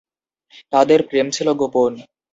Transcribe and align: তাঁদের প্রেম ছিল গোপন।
তাঁদের 0.73 0.99
প্রেম 1.09 1.27
ছিল 1.29 1.47
গোপন। 1.53 1.91